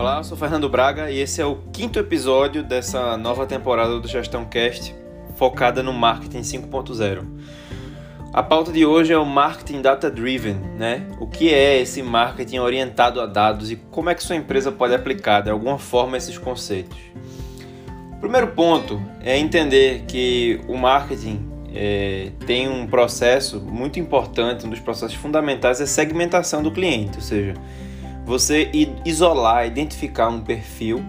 Olá, 0.00 0.16
eu 0.16 0.24
sou 0.24 0.34
Fernando 0.34 0.66
Braga 0.66 1.10
e 1.10 1.18
esse 1.18 1.42
é 1.42 1.44
o 1.44 1.56
quinto 1.74 1.98
episódio 1.98 2.62
dessa 2.62 3.18
nova 3.18 3.46
temporada 3.46 4.00
do 4.00 4.08
Gestão 4.08 4.46
Cast 4.46 4.94
focada 5.36 5.82
no 5.82 5.92
marketing 5.92 6.40
5.0. 6.40 7.22
A 8.32 8.42
pauta 8.42 8.72
de 8.72 8.86
hoje 8.86 9.12
é 9.12 9.18
o 9.18 9.26
marketing 9.26 9.82
data 9.82 10.10
driven, 10.10 10.54
né? 10.78 11.06
O 11.20 11.26
que 11.26 11.52
é 11.52 11.78
esse 11.82 12.02
marketing 12.02 12.60
orientado 12.60 13.20
a 13.20 13.26
dados 13.26 13.70
e 13.70 13.76
como 13.76 14.08
é 14.08 14.14
que 14.14 14.22
sua 14.22 14.36
empresa 14.36 14.72
pode 14.72 14.94
aplicar 14.94 15.42
de 15.42 15.50
alguma 15.50 15.78
forma 15.78 16.16
esses 16.16 16.38
conceitos. 16.38 16.96
O 18.14 18.20
primeiro 18.20 18.46
ponto 18.46 18.98
é 19.22 19.36
entender 19.36 20.04
que 20.08 20.62
o 20.66 20.78
marketing 20.78 21.46
é, 21.74 22.32
tem 22.46 22.70
um 22.70 22.86
processo 22.86 23.60
muito 23.60 24.00
importante, 24.00 24.66
um 24.66 24.70
dos 24.70 24.80
processos 24.80 25.16
fundamentais 25.16 25.78
é 25.78 25.84
segmentação 25.84 26.62
do 26.62 26.70
cliente, 26.70 27.16
ou 27.16 27.22
seja, 27.22 27.52
você 28.30 28.70
isolar, 29.04 29.66
identificar 29.66 30.28
um 30.28 30.40
perfil 30.40 31.02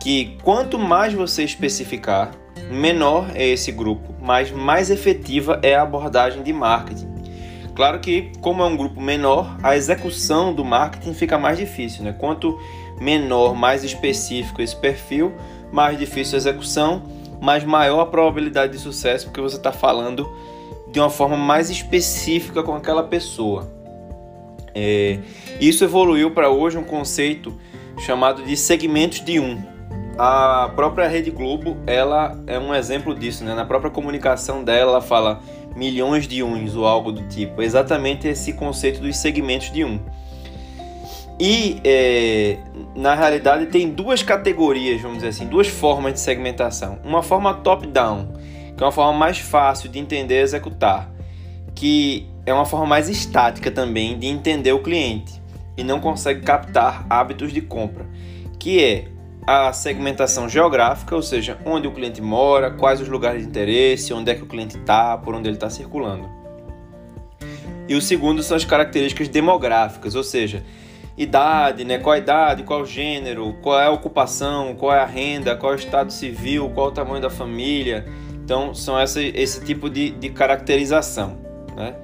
que 0.00 0.38
quanto 0.44 0.78
mais 0.78 1.12
você 1.12 1.42
especificar, 1.42 2.30
menor 2.70 3.32
é 3.34 3.48
esse 3.48 3.72
grupo, 3.72 4.14
mas 4.22 4.52
mais 4.52 4.90
efetiva 4.90 5.58
é 5.60 5.74
a 5.74 5.82
abordagem 5.82 6.44
de 6.44 6.52
marketing. 6.52 7.10
Claro 7.74 7.98
que, 7.98 8.30
como 8.40 8.62
é 8.62 8.66
um 8.66 8.76
grupo 8.76 9.00
menor, 9.00 9.56
a 9.60 9.76
execução 9.76 10.54
do 10.54 10.64
marketing 10.64 11.14
fica 11.14 11.36
mais 11.36 11.58
difícil. 11.58 12.04
Né? 12.04 12.14
Quanto 12.16 12.56
menor, 13.00 13.54
mais 13.54 13.82
específico 13.82 14.62
esse 14.62 14.76
perfil, 14.76 15.32
mais 15.72 15.98
difícil 15.98 16.36
a 16.36 16.38
execução, 16.38 17.02
mas 17.40 17.64
maior 17.64 18.00
a 18.00 18.06
probabilidade 18.06 18.74
de 18.74 18.78
sucesso, 18.78 19.26
porque 19.26 19.40
você 19.40 19.56
está 19.56 19.72
falando 19.72 20.30
de 20.92 21.00
uma 21.00 21.10
forma 21.10 21.36
mais 21.36 21.70
específica 21.70 22.62
com 22.62 22.74
aquela 22.74 23.02
pessoa. 23.02 23.68
É, 24.74 25.18
isso 25.60 25.84
evoluiu 25.84 26.30
para 26.30 26.48
hoje 26.48 26.78
um 26.78 26.84
conceito 26.84 27.54
chamado 27.98 28.42
de 28.42 28.56
segmentos 28.56 29.22
de 29.22 29.38
um. 29.38 29.62
A 30.18 30.70
própria 30.74 31.06
Rede 31.06 31.30
Globo, 31.30 31.76
ela 31.86 32.38
é 32.46 32.58
um 32.58 32.74
exemplo 32.74 33.14
disso, 33.14 33.44
né? 33.44 33.54
Na 33.54 33.64
própria 33.64 33.90
comunicação 33.90 34.64
dela, 34.64 34.92
ela 34.92 35.00
fala 35.00 35.40
milhões 35.76 36.26
de 36.26 36.42
uns 36.42 36.74
ou 36.74 36.86
algo 36.86 37.12
do 37.12 37.28
tipo. 37.28 37.60
É 37.62 37.64
exatamente 37.64 38.26
esse 38.26 38.54
conceito 38.54 39.00
dos 39.00 39.16
segmentos 39.16 39.70
de 39.70 39.84
um. 39.84 40.00
E 41.38 41.80
é, 41.84 42.58
na 42.94 43.14
realidade 43.14 43.66
tem 43.66 43.88
duas 43.88 44.22
categorias, 44.22 45.00
vamos 45.00 45.18
dizer 45.18 45.28
assim, 45.28 45.46
duas 45.46 45.68
formas 45.68 46.14
de 46.14 46.20
segmentação. 46.20 46.98
Uma 47.02 47.22
forma 47.22 47.54
top-down, 47.54 48.28
que 48.76 48.82
é 48.82 48.86
uma 48.86 48.92
forma 48.92 49.18
mais 49.18 49.38
fácil 49.38 49.88
de 49.88 49.98
entender 49.98 50.40
e 50.40 50.42
executar, 50.42 51.10
que 51.74 52.26
é 52.44 52.52
uma 52.52 52.66
forma 52.66 52.84
mais 52.84 53.08
estática 53.08 53.70
também 53.70 54.18
de 54.18 54.26
entender 54.26 54.72
o 54.72 54.80
cliente 54.80 55.39
e 55.80 55.84
não 55.84 55.98
consegue 55.98 56.42
captar 56.42 57.06
hábitos 57.08 57.54
de 57.54 57.62
compra, 57.62 58.04
que 58.58 58.84
é 58.84 59.08
a 59.46 59.72
segmentação 59.72 60.46
geográfica, 60.46 61.16
ou 61.16 61.22
seja, 61.22 61.56
onde 61.64 61.88
o 61.88 61.90
cliente 61.90 62.20
mora, 62.20 62.70
quais 62.70 63.00
os 63.00 63.08
lugares 63.08 63.40
de 63.40 63.48
interesse, 63.48 64.12
onde 64.12 64.30
é 64.30 64.34
que 64.34 64.42
o 64.42 64.46
cliente 64.46 64.76
está, 64.76 65.16
por 65.16 65.34
onde 65.34 65.48
ele 65.48 65.56
está 65.56 65.70
circulando. 65.70 66.28
E 67.88 67.94
o 67.94 68.02
segundo 68.02 68.42
são 68.42 68.58
as 68.58 68.64
características 68.64 69.26
demográficas, 69.28 70.14
ou 70.14 70.22
seja, 70.22 70.62
idade, 71.16 71.82
né? 71.82 71.96
qual 71.96 72.12
a 72.12 72.18
idade, 72.18 72.62
qual 72.62 72.82
o 72.82 72.86
gênero, 72.86 73.54
qual 73.62 73.80
é 73.80 73.86
a 73.86 73.90
ocupação, 73.90 74.74
qual 74.74 74.94
é 74.94 75.00
a 75.00 75.06
renda, 75.06 75.56
qual 75.56 75.72
é 75.72 75.76
o 75.76 75.78
estado 75.78 76.12
civil, 76.12 76.70
qual 76.74 76.88
o 76.88 76.92
tamanho 76.92 77.22
da 77.22 77.30
família. 77.30 78.06
Então, 78.44 78.74
são 78.74 78.98
essa, 78.98 79.22
esse 79.22 79.64
tipo 79.64 79.88
de, 79.88 80.10
de 80.10 80.28
caracterização 80.28 81.38
né? 81.74 81.94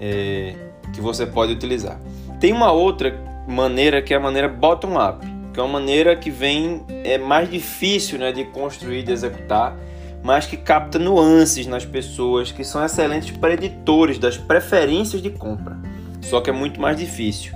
É, 0.00 0.54
que 0.92 1.00
você 1.00 1.26
pode 1.26 1.52
utilizar. 1.52 1.98
Tem 2.42 2.52
uma 2.52 2.72
outra 2.72 3.16
maneira 3.46 4.02
que 4.02 4.12
é 4.12 4.16
a 4.16 4.20
maneira 4.20 4.48
bottom-up, 4.48 5.24
que 5.54 5.60
é 5.60 5.62
uma 5.62 5.78
maneira 5.78 6.16
que 6.16 6.28
vem 6.28 6.82
é 7.04 7.16
mais 7.16 7.48
difícil 7.48 8.18
né, 8.18 8.32
de 8.32 8.42
construir, 8.46 9.04
de 9.04 9.12
executar, 9.12 9.78
mas 10.24 10.44
que 10.44 10.56
capta 10.56 10.98
nuances 10.98 11.68
nas 11.68 11.84
pessoas 11.84 12.50
que 12.50 12.64
são 12.64 12.84
excelentes 12.84 13.30
preditores 13.30 14.18
das 14.18 14.36
preferências 14.36 15.22
de 15.22 15.30
compra. 15.30 15.78
Só 16.20 16.40
que 16.40 16.50
é 16.50 16.52
muito 16.52 16.80
mais 16.80 16.96
difícil, 16.96 17.52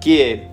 que 0.00 0.22
é, 0.22 0.46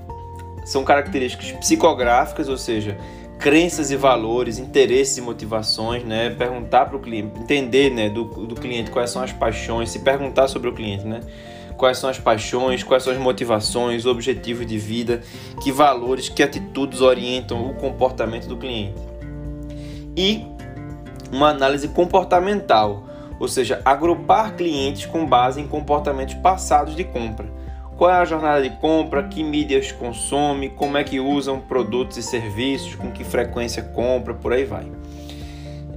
são 0.66 0.84
características 0.84 1.52
psicográficas, 1.52 2.50
ou 2.50 2.58
seja, 2.58 2.98
crenças 3.38 3.92
e 3.92 3.96
valores, 3.96 4.58
interesses 4.58 5.20
e 5.20 5.22
motivações, 5.22 6.04
né? 6.04 6.32
Perguntar 6.32 6.88
para 6.88 6.98
o 6.98 7.00
cliente, 7.00 7.40
entender, 7.40 7.92
né, 7.92 8.10
do, 8.10 8.24
do 8.24 8.56
cliente 8.56 8.90
quais 8.90 9.12
são 9.12 9.22
as 9.22 9.32
paixões, 9.32 9.92
se 9.92 10.00
perguntar 10.00 10.48
sobre 10.48 10.68
o 10.68 10.74
cliente, 10.74 11.06
né? 11.06 11.20
Quais 11.78 11.98
são 11.98 12.10
as 12.10 12.20
paixões, 12.20 12.84
quais 12.84 13.04
são 13.04 13.14
as 13.14 13.20
motivações, 13.20 14.06
objetivos 14.06 14.66
de 14.66 14.78
vida, 14.78 15.22
que 15.62 15.72
valores, 15.72 16.28
que 16.28 16.42
atitudes 16.42 17.02
orientam 17.02 17.70
o 17.70 17.76
comportamento 17.76 18.48
do 18.48 18.58
cliente. 18.58 19.00
E 20.16 20.46
uma 21.32 21.50
análise 21.50 21.88
comportamental, 21.90 23.04
ou 23.40 23.48
seja, 23.48 23.82
agrupar 23.86 24.56
clientes 24.56 25.06
com 25.06 25.26
base 25.26 25.62
em 25.62 25.68
comportamentos 25.68 26.34
passados 26.36 26.96
de 26.96 27.04
compra 27.04 27.56
qual 27.98 28.12
é 28.12 28.14
a 28.14 28.26
jornada 28.26 28.62
de 28.62 28.70
compra, 28.78 29.24
que 29.24 29.44
mídias 29.44 29.92
consome, 29.92 30.70
como 30.70 30.98
é 30.98 31.04
que 31.04 31.20
usam 31.20 31.60
produtos 31.60 32.16
e 32.18 32.22
serviços, 32.22 32.94
com 32.94 33.12
que 33.12 33.24
frequência 33.24 33.82
compra, 33.82 34.36
por 34.36 34.54
aí 34.54 34.64
vai. 34.64 34.86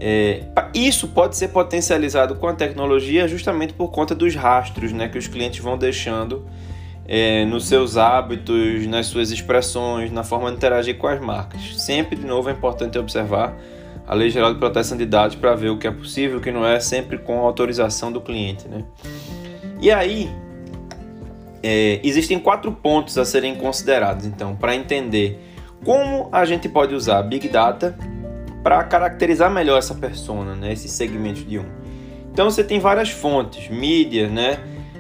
É, 0.03 0.45
isso 0.73 1.09
pode 1.09 1.37
ser 1.37 1.49
potencializado 1.49 2.35
com 2.37 2.49
a 2.49 2.55
tecnologia 2.55 3.29
justamente 3.29 3.75
por 3.75 3.89
conta 3.91 4.15
dos 4.15 4.35
rastros 4.35 4.93
né, 4.93 5.09
que 5.09 5.19
os 5.19 5.29
clientes 5.29 5.61
vão 5.61 5.77
deixando 5.77 6.47
é, 7.07 7.45
nos 7.45 7.67
seus 7.67 7.99
hábitos, 7.99 8.87
nas 8.87 9.07
suas 9.07 9.31
expressões, 9.31 10.11
na 10.11 10.25
forma 10.25 10.51
de 10.51 10.57
interagir 10.57 10.97
com 10.97 11.07
as 11.07 11.21
marcas. 11.21 11.61
Sempre, 11.77 12.17
de 12.17 12.25
novo, 12.25 12.49
é 12.49 12.53
importante 12.53 12.99
observar 12.99 13.55
a 14.07 14.15
Lei 14.15 14.31
Geral 14.31 14.55
de 14.55 14.59
Proteção 14.59 14.97
de 14.97 15.05
Dados 15.05 15.37
para 15.37 15.55
ver 15.55 15.69
o 15.69 15.77
que 15.77 15.87
é 15.87 15.91
possível 15.91 16.39
o 16.39 16.41
que 16.41 16.51
não 16.51 16.65
é, 16.65 16.81
sempre 16.81 17.19
com 17.19 17.39
a 17.39 17.43
autorização 17.43 18.11
do 18.11 18.23
cliente. 18.23 18.67
Né? 18.69 18.83
E 19.83 19.91
aí, 19.91 20.31
é, 21.63 22.01
existem 22.03 22.39
quatro 22.39 22.73
pontos 22.73 23.19
a 23.19 23.25
serem 23.25 23.55
considerados, 23.57 24.25
então, 24.25 24.57
para 24.57 24.75
entender 24.75 25.39
como 25.85 26.29
a 26.33 26.45
gente 26.45 26.69
pode 26.69 26.95
usar 26.95 27.23
Big 27.23 27.49
Data 27.49 27.97
para 28.63 28.83
caracterizar 28.85 29.51
melhor 29.51 29.79
essa 29.79 29.95
persona, 29.95 30.55
né, 30.55 30.73
esses 30.73 30.91
segmentos 30.91 31.47
de 31.47 31.59
um. 31.59 31.65
Então, 32.33 32.51
você 32.51 32.63
tem 32.63 32.79
várias 32.79 33.11
fontes, 33.11 33.69
mídia, 33.69 34.29
né, 34.29 34.59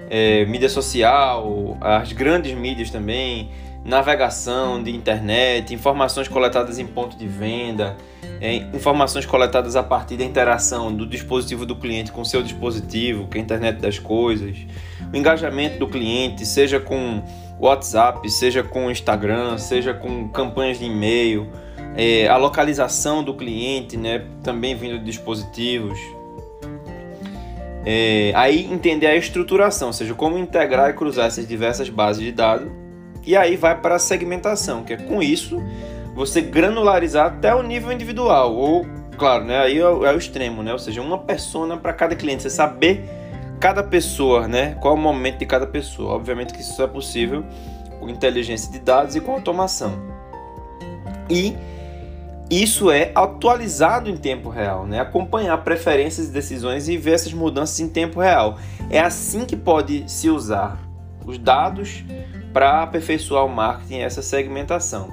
é, 0.09 0.44
mídia 0.47 0.69
social, 0.69 1.78
as 1.81 2.12
grandes 2.12 2.53
mídias 2.53 2.91
também, 2.91 3.50
navegação 3.84 4.82
de 4.82 4.94
internet, 4.94 5.72
informações 5.72 6.28
coletadas 6.28 6.78
em 6.78 6.87
ponto 6.87 7.16
de 7.16 7.26
venda, 7.26 7.97
é, 8.41 8.54
informações 8.75 9.25
coletadas 9.25 9.76
a 9.76 9.82
partir 9.82 10.16
da 10.16 10.25
interação 10.25 10.93
do 10.94 11.06
dispositivo 11.06 11.65
do 11.65 11.76
cliente 11.76 12.12
com 12.12 12.25
seu 12.25 12.43
dispositivo, 12.43 13.26
que 13.28 13.38
é 13.38 13.41
a 13.41 13.44
internet 13.44 13.78
das 13.78 13.99
coisas, 13.99 14.56
o 15.12 15.16
engajamento 15.16 15.78
do 15.78 15.88
cliente, 15.88 16.44
seja 16.44 16.78
com 16.78 17.22
WhatsApp, 17.59 18.28
seja 18.31 18.62
com 18.62 18.91
Instagram, 18.91 19.59
seja 19.59 19.94
com 19.94 20.28
campanhas 20.28 20.78
de 20.78 20.87
e-mail, 20.87 21.49
é, 21.96 22.28
a 22.28 22.36
localização 22.36 23.22
do 23.22 23.34
cliente, 23.34 23.96
né, 23.96 24.24
também 24.42 24.74
vindo 24.74 24.98
de 24.98 25.04
dispositivos. 25.04 25.98
É, 27.84 28.32
aí 28.34 28.70
entender 28.70 29.06
a 29.06 29.16
estruturação, 29.16 29.88
ou 29.88 29.92
seja, 29.92 30.14
como 30.14 30.38
integrar 30.38 30.90
e 30.90 30.92
cruzar 30.92 31.26
essas 31.26 31.46
diversas 31.46 31.88
bases 31.88 32.22
de 32.22 32.32
dados. 32.32 32.68
E 33.24 33.36
aí 33.36 33.56
vai 33.56 33.78
para 33.78 33.96
a 33.96 33.98
segmentação, 33.98 34.82
que 34.82 34.92
é 34.92 34.96
com 34.96 35.22
isso 35.22 35.62
você 36.14 36.40
granularizar 36.40 37.26
até 37.26 37.54
o 37.54 37.62
nível 37.62 37.92
individual, 37.92 38.54
ou, 38.54 38.86
claro, 39.16 39.44
né, 39.44 39.58
aí 39.58 39.78
é 39.78 39.88
o, 39.88 40.04
é 40.04 40.12
o 40.12 40.18
extremo, 40.18 40.62
né, 40.62 40.72
ou 40.72 40.78
seja, 40.78 41.00
uma 41.00 41.18
persona 41.18 41.76
para 41.76 41.92
cada 41.92 42.14
cliente, 42.14 42.42
você 42.42 42.50
saber 42.50 43.04
cada 43.58 43.82
pessoa, 43.82 44.48
né, 44.48 44.76
qual 44.80 44.94
o 44.94 44.98
momento 44.98 45.38
de 45.38 45.46
cada 45.46 45.66
pessoa. 45.66 46.14
Obviamente 46.14 46.52
que 46.54 46.60
isso 46.60 46.82
é 46.82 46.86
possível 46.86 47.44
com 47.98 48.08
inteligência 48.08 48.72
de 48.72 48.78
dados 48.78 49.14
e 49.14 49.20
com 49.20 49.32
automação. 49.32 49.93
E 51.28 51.56
isso 52.50 52.91
é 52.91 53.12
atualizado 53.14 54.11
em 54.11 54.17
tempo 54.17 54.49
real, 54.49 54.85
né? 54.85 54.99
Acompanhar 54.99 55.56
preferências 55.58 56.29
e 56.29 56.32
decisões 56.32 56.88
e 56.88 56.97
ver 56.97 57.12
essas 57.12 57.32
mudanças 57.32 57.79
em 57.79 57.88
tempo 57.88 58.19
real. 58.19 58.58
É 58.91 58.99
assim 58.99 59.44
que 59.44 59.56
pode 59.56 60.11
se 60.11 60.29
usar 60.29 60.76
os 61.25 61.38
dados 61.38 62.05
para 62.52 62.82
aperfeiçoar 62.82 63.47
o 63.47 63.49
marketing 63.49 63.99
e 63.99 64.00
essa 64.00 64.20
segmentação. 64.20 65.08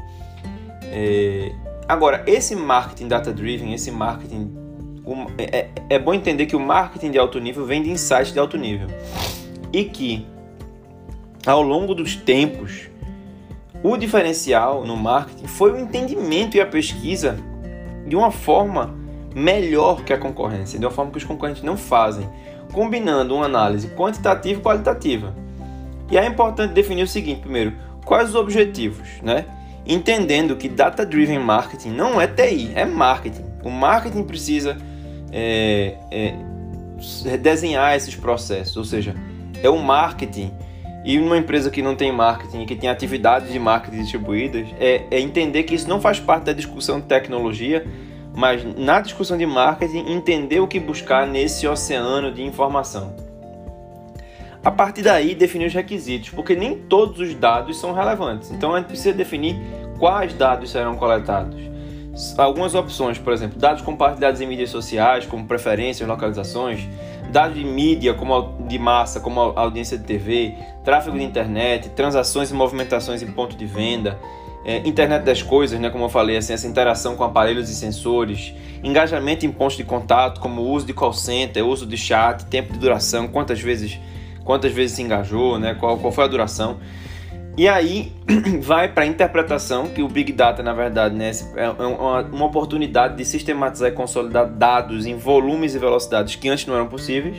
É... 0.83 1.51
Agora, 1.87 2.23
esse 2.25 2.55
marketing 2.55 3.07
data-driven, 3.07 3.73
esse 3.73 3.91
marketing. 3.91 4.51
É, 5.37 5.59
é, 5.59 5.69
é 5.91 5.99
bom 5.99 6.13
entender 6.13 6.47
que 6.47 6.55
o 6.55 6.59
marketing 6.59 7.11
de 7.11 7.19
alto 7.19 7.39
nível 7.39 7.65
vem 7.65 7.83
de 7.83 7.91
insights 7.91 8.33
de 8.33 8.39
alto 8.39 8.57
nível. 8.57 8.87
E 9.71 9.85
que, 9.85 10.25
ao 11.45 11.61
longo 11.61 11.93
dos 11.93 12.15
tempos, 12.15 12.89
o 13.83 13.97
diferencial 13.97 14.85
no 14.85 14.95
marketing 14.95 15.47
foi 15.47 15.71
o 15.71 15.77
entendimento 15.77 16.57
e 16.57 16.61
a 16.61 16.65
pesquisa 16.65 17.37
de 18.07 18.15
uma 18.15 18.31
forma 18.31 18.95
melhor 19.35 20.03
que 20.03 20.13
a 20.13 20.17
concorrência, 20.17 20.79
de 20.79 20.85
uma 20.85 20.91
forma 20.91 21.11
que 21.11 21.17
os 21.17 21.23
concorrentes 21.23 21.61
não 21.61 21.77
fazem, 21.77 22.27
combinando 22.73 23.35
uma 23.35 23.45
análise 23.45 23.89
quantitativa 23.89 24.59
e 24.59 24.63
qualitativa. 24.63 25.35
E 26.09 26.17
é 26.17 26.25
importante 26.25 26.73
definir 26.73 27.03
o 27.03 27.07
seguinte, 27.07 27.41
primeiro, 27.41 27.73
quais 28.05 28.29
os 28.29 28.35
objetivos, 28.35 29.07
né? 29.21 29.45
entendendo 29.87 30.55
que 30.55 30.67
data 30.67 31.05
driven 31.05 31.39
marketing 31.39 31.91
não 31.91 32.19
é 32.19 32.27
TI, 32.27 32.71
é 32.75 32.85
marketing. 32.85 33.45
O 33.63 33.69
marketing 33.69 34.23
precisa 34.23 34.77
é, 35.31 35.95
é, 36.11 37.37
desenhar 37.37 37.95
esses 37.95 38.15
processos, 38.15 38.75
ou 38.75 38.83
seja, 38.83 39.15
é 39.63 39.69
o 39.69 39.77
marketing. 39.77 40.51
E 41.07 41.17
numa 41.17 41.37
empresa 41.37 41.71
que 41.71 41.81
não 41.81 41.95
tem 41.95 42.11
marketing, 42.11 42.65
que 42.65 42.75
tem 42.75 42.89
atividades 42.89 43.49
de 43.49 43.57
marketing 43.57 44.01
distribuídas, 44.01 44.67
é, 44.77 45.05
é 45.09 45.21
entender 45.21 45.63
que 45.63 45.73
isso 45.73 45.87
não 45.87 46.01
faz 46.01 46.19
parte 46.19 46.43
da 46.43 46.51
discussão 46.51 46.99
de 46.99 47.05
tecnologia, 47.05 47.87
mas 48.35 48.61
na 48.77 48.99
discussão 48.99 49.37
de 49.37 49.45
marketing, 49.45 50.11
entender 50.11 50.59
o 50.59 50.67
que 50.67 50.81
buscar 50.81 51.25
nesse 51.25 51.65
oceano 51.65 52.29
de 52.33 52.43
informação. 52.43 53.15
A 54.61 54.69
partir 54.69 55.01
daí, 55.01 55.33
definir 55.33 55.67
os 55.67 55.73
requisitos, 55.73 56.29
porque 56.31 56.57
nem 56.57 56.75
todos 56.75 57.21
os 57.21 57.33
dados 57.33 57.79
são 57.79 57.93
relevantes. 57.93 58.51
Então 58.51 58.73
a 58.73 58.79
gente 58.79 58.87
precisa 58.87 59.13
definir 59.13 59.55
quais 59.97 60.33
dados 60.33 60.71
serão 60.71 60.97
coletados. 60.97 61.57
Algumas 62.37 62.75
opções, 62.75 63.17
por 63.17 63.31
exemplo, 63.31 63.57
dados 63.57 63.81
compartilhados 63.81 64.41
em 64.41 64.45
mídias 64.45 64.71
sociais, 64.71 65.25
como 65.25 65.47
preferências, 65.47 66.05
localizações, 66.05 66.81
dados 67.31 67.57
de 67.57 67.63
mídia 67.63 68.13
como 68.13 68.57
de 68.67 68.77
massa, 68.77 69.19
como 69.19 69.39
audiência 69.39 69.97
de 69.97 70.03
TV, 70.03 70.55
tráfego 70.83 71.17
de 71.17 71.23
internet, 71.23 71.89
transações 71.89 72.51
e 72.51 72.53
movimentações 72.53 73.21
em 73.21 73.27
ponto 73.27 73.55
de 73.55 73.65
venda, 73.65 74.17
é, 74.65 74.77
internet 74.87 75.23
das 75.23 75.41
coisas, 75.41 75.79
né, 75.79 75.89
como 75.89 76.05
eu 76.05 76.09
falei, 76.09 76.37
assim, 76.37 76.53
essa 76.53 76.67
interação 76.67 77.15
com 77.15 77.23
aparelhos 77.23 77.69
e 77.69 77.75
sensores, 77.75 78.53
engajamento 78.83 79.45
em 79.45 79.51
pontos 79.51 79.77
de 79.77 79.83
contato, 79.83 80.41
como 80.41 80.61
o 80.61 80.69
uso 80.69 80.85
de 80.85 80.93
call 80.93 81.13
center, 81.13 81.65
uso 81.65 81.85
de 81.85 81.97
chat, 81.97 82.45
tempo 82.45 82.73
de 82.73 82.79
duração, 82.79 83.27
quantas 83.27 83.61
vezes 83.61 83.99
quantas 84.47 84.71
vezes 84.71 84.95
se 84.95 85.01
engajou, 85.01 85.59
né? 85.59 85.75
qual, 85.75 85.97
qual 85.97 86.09
foi 86.09 86.23
a 86.23 86.27
duração. 86.27 86.77
E 87.57 87.67
aí 87.67 88.13
vai 88.61 88.87
para 88.87 89.03
a 89.03 89.07
interpretação, 89.07 89.87
que 89.87 90.03
o 90.03 90.07
Big 90.07 90.31
Data, 90.31 90.61
na 90.61 90.73
verdade, 90.73 91.15
né, 91.15 91.31
é 91.55 91.67
uma, 91.67 92.21
uma 92.21 92.45
oportunidade 92.45 93.17
de 93.17 93.25
sistematizar 93.25 93.89
e 93.89 93.91
consolidar 93.91 94.47
dados 94.47 95.07
em 95.07 95.17
volumes 95.17 95.73
e 95.73 95.79
velocidades 95.79 96.35
que 96.35 96.47
antes 96.47 96.67
não 96.67 96.75
eram 96.75 96.87
possíveis, 96.87 97.35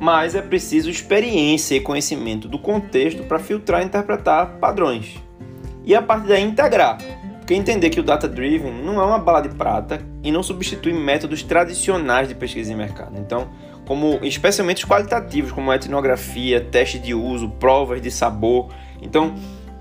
mas 0.00 0.34
é 0.34 0.42
preciso 0.42 0.90
experiência 0.90 1.76
e 1.76 1.80
conhecimento 1.80 2.48
do 2.48 2.58
contexto 2.58 3.22
para 3.22 3.38
filtrar 3.38 3.82
e 3.82 3.84
interpretar 3.84 4.58
padrões. 4.58 5.16
E 5.84 5.94
a 5.94 6.02
partir 6.02 6.26
daí 6.26 6.42
integrar, 6.42 6.98
porque 7.38 7.54
entender 7.54 7.90
que 7.90 8.00
o 8.00 8.02
Data 8.02 8.28
Driven 8.28 8.72
não 8.72 9.00
é 9.00 9.04
uma 9.04 9.18
bala 9.18 9.42
de 9.42 9.50
prata 9.50 10.02
e 10.24 10.32
não 10.32 10.42
substitui 10.42 10.92
métodos 10.92 11.44
tradicionais 11.44 12.26
de 12.26 12.34
pesquisa 12.34 12.70
de 12.70 12.76
mercado. 12.76 13.16
Então, 13.16 13.48
como 13.86 14.18
especialmente 14.22 14.84
os 14.84 14.90
qualitativos, 14.90 15.52
como 15.52 15.72
etnografia, 15.72 16.60
teste 16.60 16.98
de 16.98 17.14
uso, 17.14 17.48
provas 17.48 18.00
de 18.00 18.10
sabor. 18.10 18.72
Então, 19.02 19.34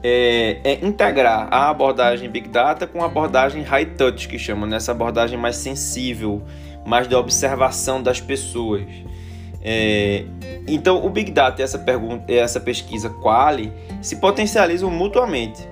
é, 0.04 0.58
é, 0.64 0.86
integrar 0.86 1.48
a 1.52 1.70
abordagem 1.70 2.30
Big 2.30 2.50
Data 2.50 2.88
com 2.88 3.04
a 3.04 3.06
abordagem 3.06 3.62
High 3.62 3.86
Touch, 3.98 4.28
que 4.28 4.40
chama 4.40 4.66
nessa 4.66 4.92
abordagem 4.92 5.38
mais 5.38 5.58
sensível, 5.58 6.42
mais 6.86 7.08
da 7.08 7.20
observação 7.20 8.02
das 8.02 8.20
pessoas. 8.20 8.84
É, 9.64 10.26
então, 10.68 11.06
o 11.06 11.10
Big 11.10 11.32
Data 11.32 11.62
e 11.62 11.64
essa, 11.64 11.78
pergunta, 11.78 12.32
essa 12.34 12.60
pesquisa 12.60 13.10
Quali 13.10 13.72
se 14.02 14.16
potencializam 14.16 14.90
mutuamente. 14.90 15.70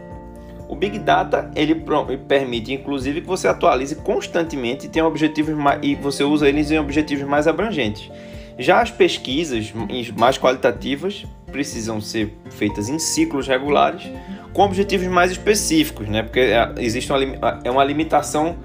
O 0.67 0.75
Big 0.75 0.99
Data 0.99 1.49
ele 1.55 1.83
permite, 2.27 2.71
inclusive, 2.71 3.21
que 3.21 3.27
você 3.27 3.47
atualize 3.47 3.95
constantemente 3.95 4.85
e 4.85 4.89
tenha 4.89 5.07
objetivos 5.07 5.55
mais, 5.55 5.79
e 5.81 5.95
você 5.95 6.23
usa 6.23 6.47
eles 6.47 6.69
em 6.69 6.77
objetivos 6.77 7.27
mais 7.27 7.47
abrangentes. 7.47 8.11
Já 8.59 8.79
as 8.81 8.91
pesquisas 8.91 9.73
mais 10.15 10.37
qualitativas 10.37 11.25
precisam 11.49 11.99
ser 11.99 12.37
feitas 12.49 12.89
em 12.89 12.97
ciclos 12.97 13.47
regulares 13.47 14.09
com 14.53 14.63
objetivos 14.63 15.07
mais 15.07 15.31
específicos, 15.31 16.07
né? 16.07 16.23
Porque 16.23 16.39
é, 16.39 16.73
existe 16.77 17.11
uma, 17.11 17.59
é 17.63 17.69
uma 17.71 17.83
limitação 17.83 18.57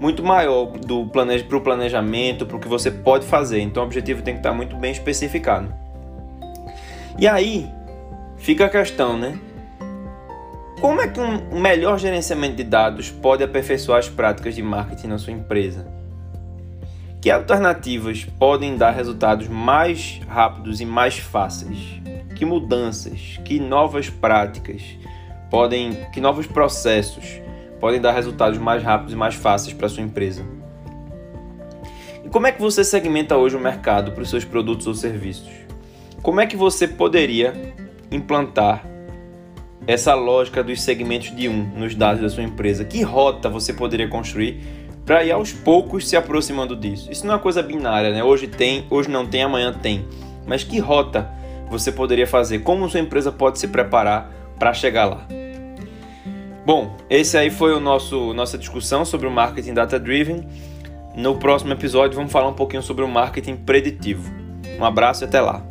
muito 0.00 0.22
maior 0.22 0.66
do 0.78 1.06
planeja, 1.06 1.44
para 1.44 1.56
o 1.56 1.60
planejamento, 1.60 2.46
para 2.46 2.56
o 2.56 2.60
que 2.60 2.68
você 2.68 2.90
pode 2.90 3.26
fazer. 3.26 3.60
Então 3.60 3.82
o 3.82 3.86
objetivo 3.86 4.22
tem 4.22 4.34
que 4.34 4.40
estar 4.40 4.52
muito 4.52 4.76
bem 4.76 4.92
especificado. 4.92 5.72
E 7.18 7.26
aí 7.28 7.68
fica 8.38 8.66
a 8.66 8.68
questão, 8.68 9.18
né? 9.18 9.38
Como 10.80 11.02
é 11.02 11.08
que 11.08 11.20
um 11.20 11.60
melhor 11.60 11.98
gerenciamento 11.98 12.56
de 12.56 12.64
dados 12.64 13.10
pode 13.10 13.44
aperfeiçoar 13.44 13.98
as 13.98 14.08
práticas 14.08 14.54
de 14.54 14.62
marketing 14.62 15.08
na 15.08 15.18
sua 15.18 15.34
empresa? 15.34 15.86
Que 17.20 17.30
alternativas 17.30 18.24
podem 18.24 18.78
dar 18.78 18.92
resultados 18.92 19.46
mais 19.46 20.22
rápidos 20.26 20.80
e 20.80 20.86
mais 20.86 21.18
fáceis? 21.18 22.00
Que 22.40 22.46
mudanças, 22.46 23.38
que 23.44 23.60
novas 23.60 24.08
práticas 24.08 24.80
podem, 25.50 26.06
que 26.10 26.22
novos 26.22 26.46
processos 26.46 27.38
podem 27.78 28.00
dar 28.00 28.12
resultados 28.12 28.58
mais 28.58 28.82
rápidos 28.82 29.12
e 29.12 29.16
mais 29.16 29.34
fáceis 29.34 29.74
para 29.74 29.90
sua 29.90 30.02
empresa? 30.02 30.42
E 32.24 32.30
como 32.30 32.46
é 32.46 32.52
que 32.52 32.58
você 32.58 32.82
segmenta 32.82 33.36
hoje 33.36 33.56
o 33.56 33.60
mercado 33.60 34.12
para 34.12 34.22
os 34.22 34.30
seus 34.30 34.42
produtos 34.42 34.86
ou 34.86 34.94
serviços? 34.94 35.50
Como 36.22 36.40
é 36.40 36.46
que 36.46 36.56
você 36.56 36.88
poderia 36.88 37.74
implantar 38.10 38.86
essa 39.86 40.14
lógica 40.14 40.64
dos 40.64 40.80
segmentos 40.80 41.36
de 41.36 41.46
um 41.46 41.66
nos 41.76 41.94
dados 41.94 42.22
da 42.22 42.30
sua 42.30 42.42
empresa. 42.42 42.86
Que 42.86 43.02
rota 43.02 43.50
você 43.50 43.74
poderia 43.74 44.08
construir 44.08 44.62
para 45.04 45.22
ir 45.22 45.30
aos 45.30 45.52
poucos 45.52 46.08
se 46.08 46.16
aproximando 46.16 46.74
disso? 46.74 47.12
Isso 47.12 47.26
não 47.26 47.34
é 47.34 47.36
uma 47.36 47.42
coisa 47.42 47.62
binária, 47.62 48.10
né? 48.10 48.24
Hoje 48.24 48.46
tem, 48.46 48.86
hoje 48.88 49.10
não 49.10 49.26
tem, 49.26 49.42
amanhã 49.42 49.74
tem. 49.74 50.06
Mas 50.46 50.64
que 50.64 50.78
rota 50.78 51.38
você 51.70 51.92
poderia 51.92 52.26
fazer? 52.26 52.58
Como 52.60 52.88
sua 52.88 53.00
empresa 53.00 53.30
pode 53.30 53.58
se 53.58 53.68
preparar 53.68 54.30
para 54.58 54.74
chegar 54.74 55.06
lá? 55.06 55.26
Bom, 56.66 56.96
esse 57.08 57.38
aí 57.38 57.50
foi 57.50 57.72
o 57.72 57.80
nosso 57.80 58.34
nossa 58.34 58.58
discussão 58.58 59.04
sobre 59.04 59.26
o 59.26 59.30
marketing 59.30 59.74
data 59.74 59.98
driven. 59.98 60.46
No 61.16 61.38
próximo 61.38 61.72
episódio 61.72 62.16
vamos 62.16 62.30
falar 62.30 62.48
um 62.48 62.54
pouquinho 62.54 62.82
sobre 62.82 63.04
o 63.04 63.08
marketing 63.08 63.56
preditivo. 63.56 64.30
Um 64.78 64.84
abraço 64.84 65.24
e 65.24 65.26
até 65.26 65.40
lá. 65.40 65.62